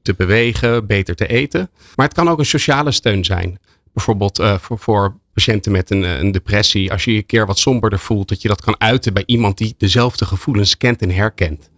te 0.02 0.14
bewegen, 0.16 0.86
beter 0.86 1.14
te 1.14 1.26
eten. 1.26 1.70
Maar 1.96 2.06
het 2.06 2.14
kan 2.14 2.28
ook 2.28 2.38
een 2.38 2.46
sociale 2.46 2.92
steun 2.92 3.24
zijn. 3.24 3.58
Bijvoorbeeld 3.92 4.40
uh, 4.40 4.58
voor, 4.58 4.78
voor 4.78 5.16
patiënten 5.32 5.72
met 5.72 5.90
een, 5.90 6.02
een, 6.02 6.32
depressie, 6.32 6.92
als 6.92 7.04
je 7.04 7.10
je 7.10 7.16
een 7.16 7.26
keer 7.26 7.46
wat 7.46 7.58
somberder 7.58 7.98
voelt, 7.98 8.28
dat 8.28 8.42
je 8.42 8.48
dat 8.48 8.60
kan 8.60 8.80
uiten 8.80 9.12
bij 9.12 9.22
iemand 9.26 9.58
die 9.58 9.74
dezelfde 9.78 10.24
gevoelens 10.24 10.76
kent 10.76 11.02
en 11.02 11.10
herkent. 11.10 11.70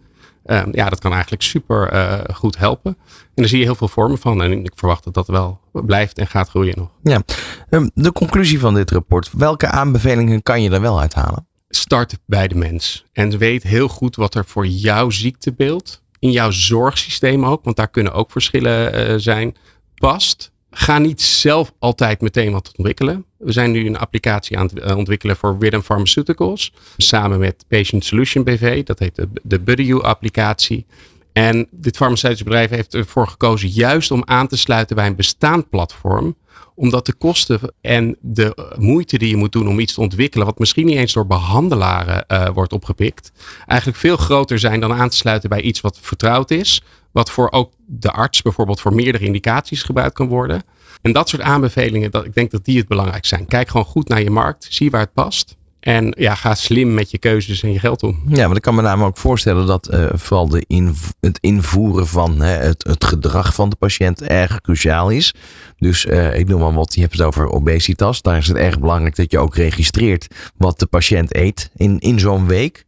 Um, 0.45 0.69
ja, 0.71 0.89
dat 0.89 0.99
kan 0.99 1.11
eigenlijk 1.11 1.41
super 1.41 1.93
uh, 1.93 2.19
goed 2.33 2.57
helpen. 2.57 2.97
En 3.07 3.29
daar 3.35 3.47
zie 3.47 3.59
je 3.59 3.65
heel 3.65 3.75
veel 3.75 3.87
vormen 3.87 4.17
van. 4.17 4.41
En 4.43 4.65
ik 4.65 4.71
verwacht 4.75 5.03
dat 5.03 5.13
dat 5.13 5.27
wel 5.27 5.59
blijft 5.71 6.17
en 6.17 6.27
gaat 6.27 6.49
groeien 6.49 6.77
nog. 6.77 6.89
Ja, 7.03 7.21
um, 7.69 7.91
de 7.93 8.11
conclusie 8.11 8.59
van 8.59 8.73
dit 8.73 8.91
rapport. 8.91 9.29
Welke 9.31 9.67
aanbevelingen 9.67 10.43
kan 10.43 10.61
je 10.61 10.69
er 10.69 10.81
wel 10.81 10.99
uithalen? 10.99 11.47
Start 11.69 12.17
bij 12.25 12.47
de 12.47 12.55
mens. 12.55 13.05
En 13.13 13.37
weet 13.37 13.63
heel 13.63 13.87
goed 13.87 14.15
wat 14.15 14.35
er 14.35 14.45
voor 14.45 14.67
jouw 14.67 15.09
ziektebeeld, 15.09 16.01
in 16.19 16.31
jouw 16.31 16.51
zorgsysteem 16.51 17.45
ook, 17.45 17.63
want 17.63 17.75
daar 17.75 17.89
kunnen 17.89 18.13
ook 18.13 18.31
verschillen 18.31 19.09
uh, 19.09 19.17
zijn, 19.17 19.55
past. 19.95 20.51
Ga 20.75 20.97
niet 20.97 21.21
zelf 21.21 21.73
altijd 21.79 22.21
meteen 22.21 22.51
wat 22.51 22.71
ontwikkelen. 22.75 23.25
We 23.37 23.51
zijn 23.51 23.71
nu 23.71 23.85
een 23.85 23.97
applicatie 23.97 24.57
aan 24.57 24.69
het 24.73 24.93
ontwikkelen 24.95 25.35
voor 25.35 25.55
Rhythm 25.59 25.79
Pharmaceuticals. 25.79 26.73
Samen 26.97 27.39
met 27.39 27.65
Patient 27.67 28.05
Solution 28.05 28.43
BV. 28.43 28.83
Dat 28.83 28.99
heet 28.99 29.15
de, 29.15 29.27
de 29.43 29.59
BuddyU-applicatie. 29.59 30.85
En 31.33 31.67
dit 31.71 31.95
farmaceutische 31.95 32.43
bedrijf 32.43 32.69
heeft 32.69 32.93
ervoor 32.93 33.27
gekozen 33.27 33.69
juist 33.69 34.11
om 34.11 34.21
aan 34.25 34.47
te 34.47 34.57
sluiten 34.57 34.95
bij 34.95 35.07
een 35.07 35.15
bestaand 35.15 35.69
platform 35.69 36.35
omdat 36.75 37.05
de 37.05 37.13
kosten 37.13 37.59
en 37.81 38.17
de 38.21 38.73
moeite 38.77 39.17
die 39.17 39.29
je 39.29 39.35
moet 39.35 39.51
doen 39.51 39.67
om 39.67 39.79
iets 39.79 39.93
te 39.93 40.01
ontwikkelen, 40.01 40.45
wat 40.45 40.59
misschien 40.59 40.85
niet 40.85 40.97
eens 40.97 41.13
door 41.13 41.27
behandelaren 41.27 42.25
uh, 42.27 42.49
wordt 42.49 42.73
opgepikt, 42.73 43.31
eigenlijk 43.67 43.99
veel 43.99 44.17
groter 44.17 44.59
zijn 44.59 44.79
dan 44.79 44.93
aan 44.93 45.09
te 45.09 45.15
sluiten 45.15 45.49
bij 45.49 45.61
iets 45.61 45.81
wat 45.81 45.99
vertrouwd 46.01 46.51
is. 46.51 46.83
Wat 47.13 47.31
voor 47.31 47.51
ook 47.51 47.73
de 47.85 48.11
arts 48.11 48.41
bijvoorbeeld 48.41 48.81
voor 48.81 48.93
meerdere 48.93 49.25
indicaties 49.25 49.83
gebruikt 49.83 50.13
kan 50.13 50.27
worden. 50.27 50.63
En 51.01 51.11
dat 51.11 51.29
soort 51.29 51.41
aanbevelingen, 51.41 52.11
dat, 52.11 52.25
ik 52.25 52.33
denk 52.33 52.51
dat 52.51 52.65
die 52.65 52.77
het 52.77 52.87
belangrijk 52.87 53.25
zijn. 53.25 53.45
Kijk 53.45 53.69
gewoon 53.69 53.85
goed 53.85 54.07
naar 54.07 54.21
je 54.21 54.29
markt. 54.29 54.67
Zie 54.69 54.91
waar 54.91 55.01
het 55.01 55.13
past. 55.13 55.55
En 55.83 56.13
ja, 56.17 56.35
ga 56.35 56.55
slim 56.55 56.93
met 56.93 57.11
je 57.11 57.17
keuzes 57.17 57.63
en 57.63 57.71
je 57.71 57.79
geld 57.79 58.03
om. 58.03 58.21
Ja, 58.27 58.47
maar 58.47 58.55
ik 58.55 58.61
kan 58.61 58.75
me 58.75 58.81
namelijk 58.81 59.09
ook 59.09 59.17
voorstellen 59.17 59.67
dat 59.67 59.93
uh, 59.93 60.05
vooral 60.13 60.47
de 60.47 60.93
het 61.19 61.37
invoeren 61.39 62.07
van 62.07 62.41
hè, 62.41 62.51
het, 62.51 62.83
het, 62.83 63.03
gedrag 63.03 63.53
van 63.53 63.69
de 63.69 63.75
patiënt 63.75 64.21
erg 64.21 64.61
cruciaal 64.61 65.09
is. 65.09 65.33
Dus 65.77 66.05
uh, 66.05 66.39
ik 66.39 66.47
noem 66.47 66.59
maar 66.59 66.73
wat, 66.73 66.93
je 66.93 67.01
hebt 67.01 67.13
het 67.13 67.21
over 67.21 67.49
obesitas. 67.49 68.21
Daar 68.21 68.37
is 68.37 68.47
het 68.47 68.57
erg 68.57 68.79
belangrijk 68.79 69.15
dat 69.15 69.31
je 69.31 69.39
ook 69.39 69.55
registreert 69.55 70.27
wat 70.57 70.79
de 70.79 70.85
patiënt 70.85 71.35
eet 71.35 71.69
in, 71.75 71.99
in 71.99 72.19
zo'n 72.19 72.47
week. 72.47 72.85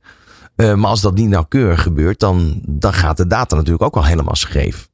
Uh, 0.55 0.73
maar 0.73 0.89
als 0.89 1.01
dat 1.01 1.15
niet 1.15 1.29
nauwkeurig 1.29 1.81
gebeurt, 1.81 2.19
dan, 2.19 2.61
dan 2.67 2.93
gaat 2.93 3.17
de 3.17 3.27
data 3.27 3.55
natuurlijk 3.55 3.83
ook 3.83 3.95
al 3.95 4.05
helemaal 4.05 4.35
scheef. 4.35 4.89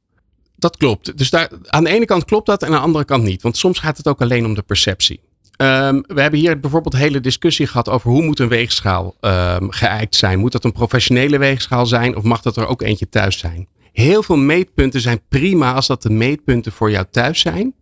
Dat 0.56 0.76
klopt. 0.76 1.18
Dus 1.18 1.30
daar, 1.30 1.50
aan 1.66 1.84
de 1.84 1.90
ene 1.90 2.04
kant 2.04 2.24
klopt 2.24 2.46
dat 2.46 2.62
en 2.62 2.68
aan 2.68 2.74
de 2.74 2.78
andere 2.78 3.04
kant 3.04 3.22
niet. 3.22 3.42
Want 3.42 3.56
soms 3.56 3.78
gaat 3.78 3.96
het 3.96 4.08
ook 4.08 4.20
alleen 4.20 4.44
om 4.44 4.54
de 4.54 4.62
perceptie. 4.62 5.20
Um, 5.56 6.04
we 6.06 6.20
hebben 6.20 6.40
hier 6.40 6.60
bijvoorbeeld 6.60 6.96
hele 6.96 7.20
discussie 7.20 7.66
gehad 7.66 7.88
over 7.88 8.10
hoe 8.10 8.22
moet 8.22 8.38
een 8.38 8.48
weegschaal 8.48 9.16
um, 9.20 9.70
geëikt 9.70 10.14
zijn. 10.14 10.38
Moet 10.38 10.52
dat 10.52 10.64
een 10.64 10.72
professionele 10.72 11.38
weegschaal 11.38 11.86
zijn 11.86 12.16
of 12.16 12.22
mag 12.22 12.42
dat 12.42 12.56
er 12.56 12.66
ook 12.66 12.82
eentje 12.82 13.08
thuis 13.08 13.38
zijn? 13.38 13.68
Heel 13.92 14.22
veel 14.22 14.36
meetpunten 14.36 15.00
zijn 15.00 15.20
prima 15.28 15.74
als 15.74 15.86
dat 15.86 16.02
de 16.02 16.10
meetpunten 16.10 16.72
voor 16.72 16.90
jou 16.90 17.06
thuis 17.10 17.40
zijn. 17.40 17.74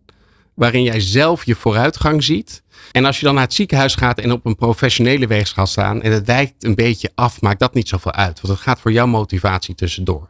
Waarin 0.61 0.83
jij 0.83 1.00
zelf 1.00 1.45
je 1.45 1.55
vooruitgang 1.55 2.25
ziet. 2.25 2.62
En 2.93 3.05
als 3.05 3.19
je 3.19 3.25
dan 3.25 3.35
naar 3.35 3.45
het 3.45 3.55
ziekenhuis 3.55 3.95
gaat 3.95 4.19
en 4.19 4.33
op 4.33 4.47
een 4.47 4.57
professionele 4.57 5.26
weegschaal 5.26 5.67
staan 5.67 6.02
en 6.02 6.12
het 6.12 6.26
wijkt 6.26 6.64
een 6.64 6.75
beetje 6.75 7.11
af, 7.14 7.40
maakt 7.40 7.59
dat 7.59 7.75
niet 7.75 7.88
zoveel 7.88 8.12
uit. 8.12 8.40
Want 8.40 8.55
het 8.55 8.62
gaat 8.62 8.81
voor 8.81 8.93
jouw 8.93 9.07
motivatie 9.07 9.75
tussendoor. 9.75 10.29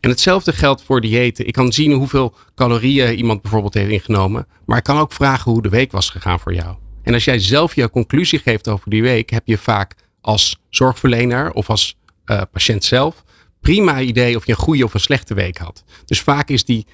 En 0.00 0.10
hetzelfde 0.10 0.52
geldt 0.52 0.82
voor 0.82 1.00
diëten. 1.00 1.46
Ik 1.46 1.52
kan 1.52 1.72
zien 1.72 1.92
hoeveel 1.92 2.34
calorieën 2.54 3.14
iemand 3.14 3.42
bijvoorbeeld 3.42 3.74
heeft 3.74 3.90
ingenomen. 3.90 4.46
Maar 4.66 4.78
ik 4.78 4.84
kan 4.84 4.98
ook 4.98 5.12
vragen 5.12 5.52
hoe 5.52 5.62
de 5.62 5.68
week 5.68 5.92
was 5.92 6.10
gegaan 6.10 6.40
voor 6.40 6.54
jou. 6.54 6.76
En 7.02 7.14
als 7.14 7.24
jij 7.24 7.38
zelf 7.38 7.74
je 7.74 7.90
conclusie 7.90 8.38
geeft 8.38 8.68
over 8.68 8.90
die 8.90 9.02
week, 9.02 9.30
heb 9.30 9.46
je 9.46 9.58
vaak 9.58 9.94
als 10.20 10.60
zorgverlener 10.70 11.52
of 11.52 11.70
als 11.70 11.96
uh, 12.26 12.42
patiënt 12.52 12.84
zelf 12.84 13.24
prima 13.60 14.00
idee 14.00 14.36
of 14.36 14.46
je 14.46 14.52
een 14.52 14.58
goede 14.58 14.84
of 14.84 14.94
een 14.94 15.00
slechte 15.00 15.34
week 15.34 15.58
had. 15.58 15.84
Dus 16.04 16.20
vaak 16.20 16.48
is 16.48 16.64
die 16.64 16.86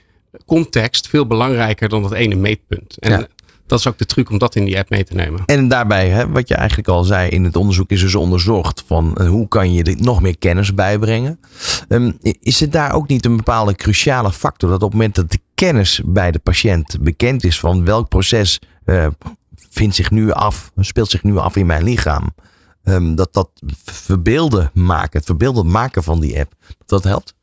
context 0.47 1.09
veel 1.09 1.27
belangrijker 1.27 1.89
dan 1.89 2.03
dat 2.03 2.13
ene 2.13 2.35
meetpunt. 2.35 2.97
En 2.99 3.11
ja 3.11 3.27
dat 3.71 3.79
is 3.79 3.87
ook 3.87 3.99
de 3.99 4.07
truc 4.07 4.31
om 4.31 4.39
dat 4.39 4.55
in 4.55 4.65
die 4.65 4.79
app 4.79 4.91
mee 4.91 5.05
te 5.05 5.15
nemen. 5.15 5.43
En 5.47 5.69
daarbij, 5.69 6.09
hè, 6.09 6.29
wat 6.29 6.49
je 6.49 6.55
eigenlijk 6.55 6.89
al 6.89 7.05
zei 7.05 7.29
in 7.29 7.45
het 7.45 7.57
onderzoek, 7.57 7.91
is 7.91 8.01
dus 8.01 8.15
onderzocht 8.15 8.83
van 8.87 9.17
uh, 9.21 9.29
hoe 9.29 9.49
kan 9.49 9.73
je 9.73 9.83
er 9.83 9.97
nog 9.97 10.23
meer 10.23 10.39
kennis 10.39 10.75
bijbrengen. 10.75 11.41
Um, 11.89 12.19
is 12.41 12.61
het 12.61 12.73
daar 12.73 12.93
ook 12.93 13.09
niet 13.09 13.25
een 13.25 13.37
bepaalde 13.37 13.75
cruciale 13.75 14.33
factor 14.33 14.71
dat 14.71 14.83
op 14.83 14.91
het 14.91 14.99
moment 14.99 15.15
dat 15.15 15.31
de 15.31 15.39
kennis 15.55 16.01
bij 16.05 16.31
de 16.31 16.39
patiënt 16.39 16.97
bekend 17.01 17.45
is 17.45 17.61
van 17.61 17.85
welk 17.85 18.09
proces 18.09 18.59
uh, 18.85 19.07
vindt 19.71 19.95
zich 19.95 20.11
nu 20.11 20.33
af, 20.33 20.73
speelt 20.77 21.11
zich 21.11 21.23
nu 21.23 21.37
af 21.37 21.57
in 21.57 21.67
mijn 21.67 21.85
lichaam, 21.85 22.35
um, 22.85 23.15
dat 23.15 23.33
dat 23.33 23.51
verbeelden 23.85 24.71
maken, 24.75 25.19
het 25.19 25.27
verbeelden 25.27 25.71
maken 25.71 26.03
van 26.03 26.21
die 26.21 26.39
app, 26.39 26.55
dat, 26.67 26.89
dat 26.89 27.05
helpt? 27.05 27.35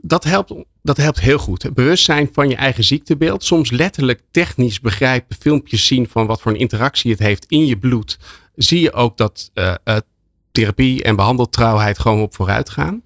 Dat 0.00 0.24
helpt 0.24 0.52
dat 0.82 0.96
helpt 0.96 1.20
heel 1.20 1.38
goed. 1.38 1.74
Bewustzijn 1.74 2.28
van 2.32 2.48
je 2.48 2.56
eigen 2.56 2.84
ziektebeeld. 2.84 3.44
Soms 3.44 3.70
letterlijk 3.70 4.20
technisch 4.30 4.80
begrijpen, 4.80 5.36
filmpjes 5.40 5.86
zien 5.86 6.08
van 6.08 6.26
wat 6.26 6.40
voor 6.40 6.52
een 6.52 6.58
interactie 6.58 7.10
het 7.10 7.20
heeft 7.20 7.44
in 7.46 7.66
je 7.66 7.78
bloed. 7.78 8.18
Zie 8.54 8.80
je 8.80 8.92
ook 8.92 9.16
dat 9.16 9.50
uh, 9.54 9.74
uh, 9.84 9.96
therapie 10.52 11.02
en 11.02 11.16
behandeltrouwheid 11.16 11.98
gewoon 11.98 12.20
op 12.20 12.34
vooruit 12.34 12.70
gaan. 12.70 13.02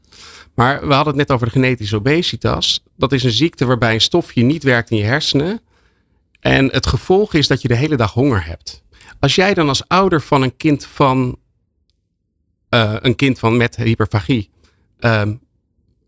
Maar 0.54 0.88
we 0.88 0.94
hadden 0.94 1.18
het 1.18 1.28
net 1.28 1.30
over 1.30 1.46
de 1.46 1.52
genetische 1.52 1.96
obesitas. 1.96 2.82
Dat 2.96 3.12
is 3.12 3.22
een 3.22 3.30
ziekte 3.30 3.64
waarbij 3.64 3.94
een 3.94 4.00
stofje 4.00 4.42
niet 4.42 4.62
werkt 4.62 4.90
in 4.90 4.96
je 4.96 5.04
hersenen. 5.04 5.60
En 6.40 6.66
het 6.66 6.86
gevolg 6.86 7.34
is 7.34 7.46
dat 7.46 7.62
je 7.62 7.68
de 7.68 7.74
hele 7.74 7.96
dag 7.96 8.12
honger 8.12 8.46
hebt. 8.46 8.82
Als 9.20 9.34
jij 9.34 9.54
dan 9.54 9.68
als 9.68 9.88
ouder 9.88 10.20
van 10.20 10.42
een 10.42 10.56
kind 10.56 10.86
van 10.86 11.38
uh, 12.70 12.94
een 13.00 13.16
kind 13.16 13.38
van 13.38 13.56
met 13.56 13.76
hyperfagie 13.76 14.50
um, 15.00 15.40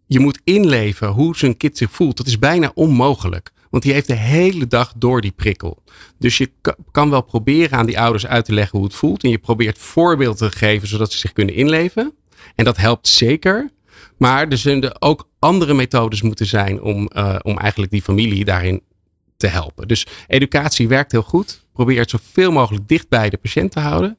je 0.07 0.21
moet 0.21 0.41
inleven 0.45 1.09
hoe 1.09 1.37
zijn 1.37 1.57
kind 1.57 1.77
zich 1.77 1.91
voelt. 1.91 2.17
Dat 2.17 2.27
is 2.27 2.39
bijna 2.39 2.71
onmogelijk. 2.75 3.53
Want 3.71 3.83
die 3.83 3.93
heeft 3.93 4.07
de 4.07 4.15
hele 4.15 4.67
dag 4.67 4.93
door 4.97 5.21
die 5.21 5.33
prikkel. 5.33 5.83
Dus 6.19 6.39
je 6.39 6.51
kan 6.91 7.11
wel 7.11 7.23
proberen 7.23 7.79
aan 7.79 7.87
die 7.87 8.01
ouders 8.01 8.27
uit 8.27 8.45
te 8.45 8.53
leggen 8.53 8.79
hoe 8.79 8.87
het 8.87 8.97
voelt. 8.97 9.23
En 9.23 9.31
je 9.31 9.39
probeert 9.39 9.79
voorbeelden 9.79 10.51
te 10.51 10.57
geven 10.57 10.89
zodat 10.89 11.13
ze 11.13 11.19
zich 11.19 11.33
kunnen 11.33 11.55
inleven. 11.55 12.15
En 12.55 12.65
dat 12.65 12.77
helpt 12.77 13.09
zeker. 13.09 13.71
Maar 14.17 14.49
er 14.49 14.59
zullen 14.59 15.03
ook 15.03 15.29
andere 15.39 15.75
methodes 15.75 16.23
moeten 16.23 16.47
zijn 16.47 16.83
om, 16.83 17.11
uh, 17.17 17.37
om 17.43 17.59
eigenlijk 17.59 17.93
die 17.93 18.03
familie 18.03 18.45
daarin 18.45 18.83
te 19.37 19.47
helpen. 19.47 19.89
Dus 19.89 20.07
educatie 20.27 20.89
werkt 20.89 21.13
heel 21.13 21.23
goed. 21.23 21.65
Probeer 21.73 21.99
het 21.99 22.11
zoveel 22.11 22.53
mogelijk 22.53 22.89
dicht 22.89 23.09
bij 23.09 23.31
de 23.31 23.37
patiënt 23.37 23.73
te 23.73 23.81
houden. 23.81 24.17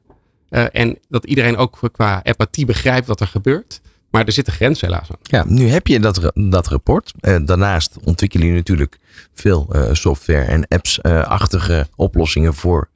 Uh, 0.50 0.64
en 0.72 0.98
dat 1.08 1.24
iedereen 1.24 1.56
ook 1.56 1.78
qua 1.92 2.24
empathie 2.24 2.66
begrijpt 2.66 3.06
wat 3.06 3.20
er 3.20 3.26
gebeurt. 3.26 3.80
Maar 4.10 4.24
er 4.24 4.32
zit 4.32 4.46
een 4.46 4.52
grens 4.52 4.80
helaas 4.80 5.10
aan. 5.10 5.16
Ja, 5.22 5.44
nu 5.46 5.68
heb 5.68 5.86
je 5.86 6.00
dat, 6.00 6.32
dat 6.34 6.66
rapport. 6.66 7.12
Uh, 7.20 7.36
daarnaast 7.44 7.96
ontwikkelen 8.04 8.46
jullie 8.46 8.60
natuurlijk 8.60 8.98
veel 9.34 9.68
uh, 9.72 9.82
software 9.92 10.44
en 10.44 10.68
apps-achtige 10.68 11.86
oplossingen 11.96 12.54
voor 12.54 12.88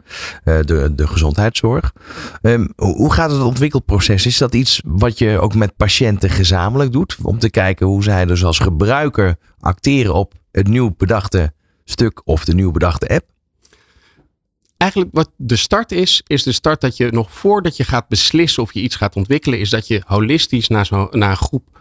de, 0.44 0.92
de 0.94 1.06
gezondheidszorg. 1.06 1.92
Um, 2.42 2.72
hoe 2.76 3.12
gaat 3.12 3.30
het 3.30 3.42
ontwikkelproces? 3.42 4.26
Is 4.26 4.38
dat 4.38 4.54
iets 4.54 4.82
wat 4.84 5.18
je 5.18 5.38
ook 5.38 5.54
met 5.54 5.76
patiënten 5.76 6.30
gezamenlijk 6.30 6.92
doet? 6.92 7.16
Om 7.22 7.38
te 7.38 7.50
kijken 7.50 7.86
hoe 7.86 8.02
zij 8.02 8.24
dus 8.24 8.44
als 8.44 8.58
gebruiker 8.58 9.36
acteren 9.60 10.14
op 10.14 10.34
het 10.52 10.68
nieuw 10.68 10.94
bedachte 10.96 11.52
stuk 11.84 12.20
of 12.24 12.44
de 12.44 12.54
nieuw 12.54 12.70
bedachte 12.70 13.08
app? 13.08 13.24
Eigenlijk 14.80 15.10
wat 15.14 15.30
de 15.36 15.56
start 15.56 15.92
is, 15.92 16.22
is 16.26 16.42
de 16.42 16.52
start 16.52 16.80
dat 16.80 16.96
je 16.96 17.10
nog 17.10 17.32
voordat 17.32 17.76
je 17.76 17.84
gaat 17.84 18.08
beslissen 18.08 18.62
of 18.62 18.74
je 18.74 18.80
iets 18.80 18.96
gaat 18.96 19.16
ontwikkelen, 19.16 19.58
is 19.58 19.70
dat 19.70 19.86
je 19.86 20.02
holistisch 20.06 20.68
naar, 20.68 20.86
zo, 20.86 21.08
naar 21.10 21.30
een 21.30 21.36
groep 21.36 21.80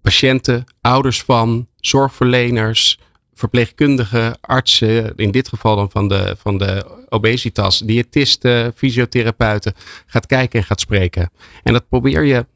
patiënten, 0.00 0.64
ouders 0.80 1.22
van, 1.22 1.68
zorgverleners, 1.76 2.98
verpleegkundigen, 3.34 4.40
artsen, 4.40 5.12
in 5.16 5.30
dit 5.30 5.48
geval 5.48 5.76
dan 5.76 5.90
van 5.90 6.08
de, 6.08 6.36
van 6.38 6.58
de 6.58 7.04
obesitas, 7.08 7.78
diëtisten, 7.78 8.72
fysiotherapeuten, 8.76 9.74
gaat 10.06 10.26
kijken 10.26 10.60
en 10.60 10.66
gaat 10.66 10.80
spreken. 10.80 11.30
En 11.62 11.72
dat 11.72 11.88
probeer 11.88 12.24
je 12.24 12.46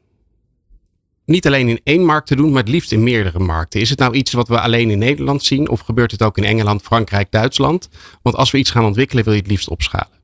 niet 1.31 1.47
alleen 1.47 1.67
in 1.67 1.81
één 1.83 2.05
markt 2.05 2.27
te 2.27 2.35
doen, 2.35 2.51
maar 2.51 2.61
het 2.61 2.71
liefst 2.71 2.91
in 2.91 3.03
meerdere 3.03 3.39
markten. 3.39 3.79
Is 3.79 3.89
het 3.89 3.99
nou 3.99 4.13
iets 4.13 4.31
wat 4.31 4.47
we 4.47 4.59
alleen 4.59 4.89
in 4.89 4.97
Nederland 4.97 5.43
zien 5.43 5.69
of 5.69 5.79
gebeurt 5.79 6.11
het 6.11 6.23
ook 6.23 6.37
in 6.37 6.43
Engeland, 6.43 6.81
Frankrijk, 6.81 7.31
Duitsland? 7.31 7.89
Want 8.21 8.35
als 8.35 8.51
we 8.51 8.57
iets 8.57 8.69
gaan 8.69 8.85
ontwikkelen, 8.85 9.23
wil 9.23 9.33
je 9.33 9.39
het 9.39 9.49
liefst 9.49 9.69
opschalen. 9.69 10.19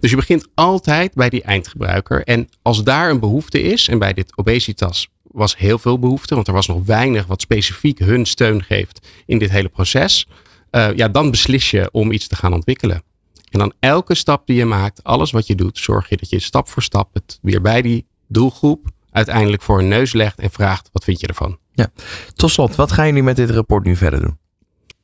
Dus 0.00 0.10
je 0.10 0.16
begint 0.16 0.48
altijd 0.54 1.14
bij 1.14 1.28
die 1.28 1.42
eindgebruiker. 1.42 2.24
En 2.24 2.48
als 2.62 2.84
daar 2.84 3.10
een 3.10 3.20
behoefte 3.20 3.62
is, 3.62 3.88
en 3.88 3.98
bij 3.98 4.12
dit 4.12 4.38
obesitas 4.38 5.08
was 5.22 5.56
heel 5.56 5.78
veel 5.78 5.98
behoefte, 5.98 6.34
want 6.34 6.48
er 6.48 6.54
was 6.54 6.66
nog 6.66 6.84
weinig 6.84 7.26
wat 7.26 7.40
specifiek 7.40 7.98
hun 7.98 8.26
steun 8.26 8.62
geeft 8.62 9.08
in 9.26 9.38
dit 9.38 9.50
hele 9.50 9.68
proces. 9.68 10.26
Uh, 10.70 10.88
ja, 10.96 11.08
dan 11.08 11.30
beslis 11.30 11.70
je 11.70 11.88
om 11.92 12.12
iets 12.12 12.26
te 12.26 12.36
gaan 12.36 12.52
ontwikkelen. 12.52 13.02
En 13.50 13.58
dan 13.58 13.72
elke 13.80 14.14
stap 14.14 14.46
die 14.46 14.56
je 14.56 14.64
maakt, 14.64 15.04
alles 15.04 15.30
wat 15.30 15.46
je 15.46 15.54
doet, 15.54 15.78
zorg 15.78 16.08
je 16.08 16.16
dat 16.16 16.30
je 16.30 16.38
stap 16.38 16.68
voor 16.68 16.82
stap 16.82 17.14
het 17.14 17.38
weer 17.42 17.60
bij 17.60 17.82
die 17.82 18.06
doelgroep 18.28 18.88
uiteindelijk 19.10 19.62
voor 19.62 19.78
hun 19.78 19.88
neus 19.88 20.12
legt 20.12 20.38
en 20.38 20.50
vraagt: 20.50 20.88
wat 20.92 21.04
vind 21.04 21.20
je 21.20 21.26
ervan? 21.26 21.58
Ja. 21.72 21.90
Tot 22.34 22.50
slot, 22.50 22.74
wat 22.74 22.92
gaan 22.92 23.06
jullie 23.06 23.22
met 23.22 23.36
dit 23.36 23.50
rapport 23.50 23.84
nu 23.84 23.96
verder 23.96 24.20
doen? 24.20 24.38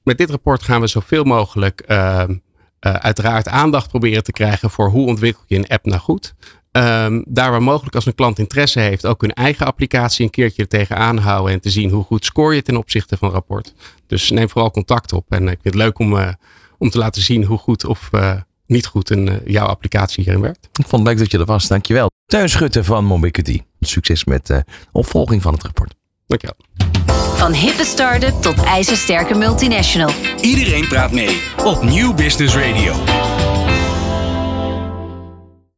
Met 0.02 0.18
dit 0.18 0.30
rapport 0.30 0.62
gaan 0.62 0.80
we 0.80 0.86
zoveel 0.86 1.24
mogelijk 1.24 1.84
uh, 1.88 2.24
uh, 2.28 2.34
uiteraard 2.80 3.48
aandacht 3.48 3.88
proberen 3.88 4.22
te 4.22 4.32
krijgen 4.32 4.70
voor 4.70 4.88
hoe 4.88 5.06
ontwikkel 5.06 5.42
je 5.46 5.56
een 5.56 5.68
app 5.68 5.86
nou 5.86 6.00
goed. 6.00 6.34
Um, 6.72 7.24
daar 7.28 7.50
waar 7.50 7.62
mogelijk 7.62 7.94
als 7.94 8.06
een 8.06 8.14
klant 8.14 8.38
interesse 8.38 8.80
heeft, 8.80 9.06
ook 9.06 9.20
hun 9.20 9.32
eigen 9.32 9.66
applicatie 9.66 10.24
een 10.24 10.30
keertje 10.30 10.62
er 10.62 10.68
tegenaan 10.68 11.18
houden 11.18 11.52
en 11.52 11.60
te 11.60 11.70
zien 11.70 11.90
hoe 11.90 12.04
goed 12.04 12.24
scoor 12.24 12.54
je 12.54 12.62
ten 12.62 12.76
opzichte 12.76 13.16
van 13.16 13.30
rapport. 13.30 13.74
Dus 14.06 14.30
neem 14.30 14.48
vooral 14.48 14.70
contact 14.70 15.12
op. 15.12 15.24
En 15.28 15.42
ik 15.42 15.58
vind 15.62 15.64
het 15.64 15.74
leuk 15.74 15.98
om, 15.98 16.12
uh, 16.12 16.28
om 16.78 16.90
te 16.90 16.98
laten 16.98 17.22
zien 17.22 17.44
hoe 17.44 17.58
goed 17.58 17.84
of 17.84 18.10
niet 18.66 18.86
goed 18.86 19.10
een, 19.10 19.40
jouw 19.44 19.66
applicatie 19.66 20.24
hierin 20.24 20.42
werkt. 20.42 20.68
Ik 20.72 20.86
vond 20.86 21.02
het 21.02 21.10
leuk 21.10 21.18
dat 21.18 21.30
je 21.30 21.38
er 21.38 21.44
was. 21.44 21.68
Dankjewel. 21.68 22.10
Teun 22.26 22.48
Schutte 22.48 22.84
van 22.84 23.04
Mobiquity. 23.04 23.60
Succes 23.88 24.24
met 24.24 24.46
de 24.46 24.64
opvolging 24.92 25.42
van 25.42 25.52
het 25.52 25.62
rapport. 25.62 25.94
Dankjewel. 26.26 26.56
Van 27.36 27.52
hippe 27.52 27.84
start-up 27.84 28.42
tot 28.42 28.62
ijzersterke 28.62 29.34
multinational. 29.34 30.10
Iedereen 30.40 30.88
praat 30.88 31.12
mee 31.12 31.42
op 31.64 31.82
Nieuw 31.82 32.14
Business 32.14 32.54
Radio. 32.56 32.94